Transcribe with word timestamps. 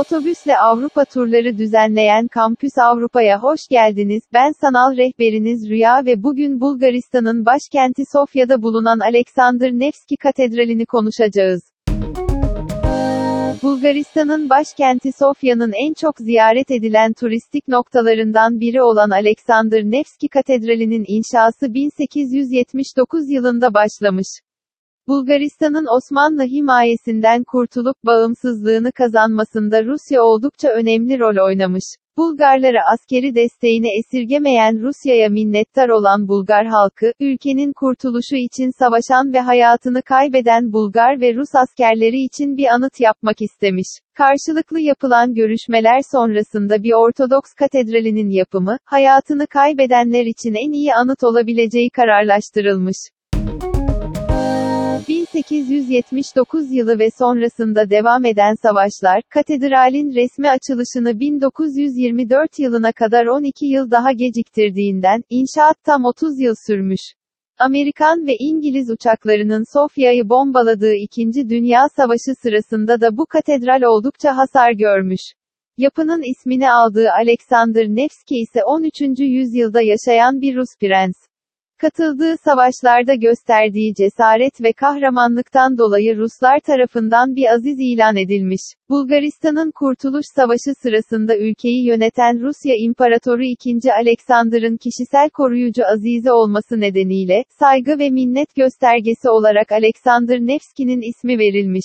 Otobüsle 0.00 0.58
Avrupa 0.58 1.04
turları 1.04 1.58
düzenleyen 1.58 2.28
Kampüs 2.28 2.78
Avrupa'ya 2.78 3.42
hoş 3.42 3.60
geldiniz. 3.70 4.22
Ben 4.32 4.52
sanal 4.60 4.96
rehberiniz 4.96 5.70
Rüya 5.70 6.04
ve 6.06 6.22
bugün 6.22 6.60
Bulgaristan'ın 6.60 7.46
başkenti 7.46 8.02
Sofya'da 8.12 8.62
bulunan 8.62 8.98
Alexander 9.00 9.72
Nevski 9.72 10.16
Katedrali'ni 10.16 10.86
konuşacağız. 10.86 11.72
Bulgaristan'ın 13.62 14.50
başkenti 14.50 15.10
Sofya'nın 15.18 15.72
en 15.72 15.94
çok 15.94 16.18
ziyaret 16.18 16.70
edilen 16.70 17.12
turistik 17.12 17.68
noktalarından 17.68 18.60
biri 18.60 18.82
olan 18.82 19.10
Alexander 19.10 19.82
Nevski 19.84 20.28
Katedrali'nin 20.28 21.04
inşası 21.08 21.74
1879 21.74 23.30
yılında 23.30 23.74
başlamış. 23.74 24.28
Bulgaristan'ın 25.10 25.86
Osmanlı 25.96 26.42
himayesinden 26.42 27.44
kurtulup 27.44 27.96
bağımsızlığını 28.06 28.92
kazanmasında 28.92 29.84
Rusya 29.84 30.22
oldukça 30.22 30.68
önemli 30.68 31.18
rol 31.18 31.46
oynamış. 31.46 31.84
Bulgarlara 32.18 32.80
askeri 32.92 33.34
desteğini 33.34 33.88
esirgemeyen 33.98 34.82
Rusya'ya 34.82 35.28
minnettar 35.28 35.88
olan 35.88 36.28
Bulgar 36.28 36.66
halkı, 36.66 37.12
ülkenin 37.20 37.72
kurtuluşu 37.72 38.36
için 38.36 38.70
savaşan 38.78 39.32
ve 39.32 39.40
hayatını 39.40 40.02
kaybeden 40.02 40.72
Bulgar 40.72 41.20
ve 41.20 41.34
Rus 41.34 41.54
askerleri 41.54 42.20
için 42.24 42.56
bir 42.56 42.66
anıt 42.66 43.00
yapmak 43.00 43.42
istemiş. 43.42 43.88
Karşılıklı 44.16 44.80
yapılan 44.80 45.34
görüşmeler 45.34 46.00
sonrasında 46.12 46.82
bir 46.82 46.92
Ortodoks 46.92 47.52
katedralinin 47.58 48.30
yapımı, 48.30 48.76
hayatını 48.84 49.46
kaybedenler 49.46 50.26
için 50.26 50.54
en 50.54 50.72
iyi 50.72 50.94
anıt 50.94 51.24
olabileceği 51.24 51.90
kararlaştırılmış. 51.90 52.96
1879 55.34 56.72
yılı 56.72 56.98
ve 56.98 57.08
sonrasında 57.18 57.90
devam 57.90 58.24
eden 58.24 58.54
savaşlar, 58.62 59.22
katedralin 59.28 60.14
resmi 60.14 60.50
açılışını 60.50 61.20
1924 61.20 62.58
yılına 62.58 62.92
kadar 62.92 63.26
12 63.26 63.66
yıl 63.66 63.90
daha 63.90 64.12
geciktirdiğinden, 64.12 65.22
inşaat 65.30 65.84
tam 65.84 66.04
30 66.04 66.40
yıl 66.40 66.54
sürmüş. 66.66 67.00
Amerikan 67.58 68.26
ve 68.26 68.36
İngiliz 68.40 68.90
uçaklarının 68.90 69.78
Sofya'yı 69.78 70.28
bombaladığı 70.28 70.94
İkinci 70.94 71.48
Dünya 71.50 71.88
Savaşı 71.96 72.34
sırasında 72.42 73.00
da 73.00 73.16
bu 73.16 73.26
katedral 73.26 73.82
oldukça 73.82 74.36
hasar 74.36 74.72
görmüş. 74.72 75.20
Yapının 75.78 76.22
ismini 76.22 76.72
aldığı 76.72 77.10
Alexander 77.10 77.86
Nevski 77.88 78.36
ise 78.36 78.64
13. 78.64 79.00
yüzyılda 79.18 79.80
yaşayan 79.82 80.40
bir 80.40 80.56
Rus 80.56 80.78
prens. 80.80 81.29
Katıldığı 81.80 82.36
savaşlarda 82.44 83.14
gösterdiği 83.14 83.94
cesaret 83.94 84.62
ve 84.62 84.72
kahramanlıktan 84.72 85.78
dolayı 85.78 86.16
Ruslar 86.16 86.60
tarafından 86.60 87.36
bir 87.36 87.46
aziz 87.54 87.76
ilan 87.80 88.16
edilmiş. 88.16 88.60
Bulgaristan'ın 88.90 89.70
Kurtuluş 89.70 90.26
Savaşı 90.36 90.74
sırasında 90.82 91.36
ülkeyi 91.36 91.86
yöneten 91.86 92.40
Rusya 92.40 92.74
İmparatoru 92.76 93.42
II. 93.42 93.92
Alexander'ın 94.00 94.76
kişisel 94.76 95.30
koruyucu 95.30 95.82
azizi 95.86 96.32
olması 96.32 96.80
nedeniyle, 96.80 97.44
saygı 97.58 97.98
ve 97.98 98.10
minnet 98.10 98.54
göstergesi 98.54 99.30
olarak 99.30 99.72
Alexander 99.72 100.40
Nevski'nin 100.40 101.00
ismi 101.00 101.38
verilmiş. 101.38 101.84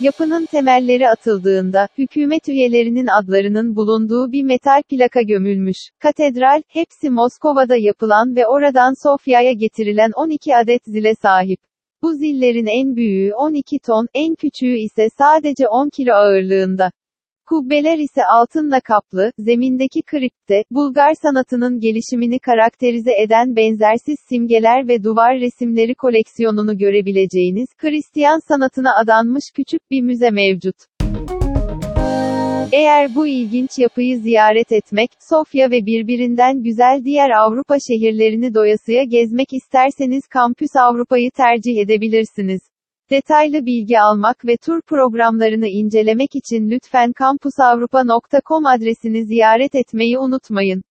Yapının 0.00 0.46
temelleri 0.46 1.08
atıldığında, 1.08 1.88
hükümet 1.98 2.48
üyelerinin 2.48 3.06
adlarının 3.06 3.76
bulunduğu 3.76 4.32
bir 4.32 4.42
metal 4.42 4.82
plaka 4.82 5.22
gömülmüş. 5.22 5.76
Katedral, 5.98 6.62
hepsi 6.68 7.10
Moskova'da 7.10 7.76
yapılan 7.76 8.36
ve 8.36 8.46
oradan 8.46 9.02
Sofya'ya 9.02 9.52
getirilen 9.52 10.10
12 10.14 10.56
adet 10.56 10.84
zile 10.84 11.14
sahip. 11.14 11.58
Bu 12.02 12.12
zillerin 12.12 12.66
en 12.66 12.96
büyüğü 12.96 13.34
12 13.34 13.78
ton, 13.78 14.06
en 14.14 14.34
küçüğü 14.34 14.76
ise 14.76 15.08
sadece 15.18 15.68
10 15.68 15.88
kilo 15.88 16.12
ağırlığında. 16.12 16.90
Kubbeler 17.50 17.98
ise 17.98 18.24
altınla 18.24 18.80
kaplı, 18.80 19.32
zemindeki 19.38 20.02
kripte, 20.02 20.64
Bulgar 20.70 21.14
sanatının 21.22 21.80
gelişimini 21.80 22.38
karakterize 22.38 23.12
eden 23.22 23.56
benzersiz 23.56 24.16
simgeler 24.28 24.88
ve 24.88 25.04
duvar 25.04 25.40
resimleri 25.40 25.94
koleksiyonunu 25.94 26.78
görebileceğiniz, 26.78 27.68
Hristiyan 27.78 28.40
sanatına 28.48 28.96
adanmış 29.02 29.44
küçük 29.56 29.90
bir 29.90 30.02
müze 30.02 30.30
mevcut. 30.30 30.76
Eğer 32.72 33.14
bu 33.14 33.26
ilginç 33.26 33.78
yapıyı 33.78 34.18
ziyaret 34.18 34.72
etmek, 34.72 35.10
Sofya 35.30 35.70
ve 35.70 35.86
birbirinden 35.86 36.62
güzel 36.62 37.00
diğer 37.04 37.30
Avrupa 37.30 37.76
şehirlerini 37.88 38.54
doyasıya 38.54 39.04
gezmek 39.04 39.52
isterseniz 39.52 40.26
Kampüs 40.26 40.76
Avrupa'yı 40.76 41.30
tercih 41.30 41.76
edebilirsiniz. 41.76 42.60
Detaylı 43.10 43.66
bilgi 43.66 44.00
almak 44.00 44.44
ve 44.44 44.56
tur 44.56 44.82
programlarını 44.82 45.66
incelemek 45.68 46.36
için 46.36 46.70
lütfen 46.70 47.12
kampusavrupa.com 47.12 48.66
adresini 48.66 49.24
ziyaret 49.24 49.74
etmeyi 49.74 50.18
unutmayın. 50.18 50.82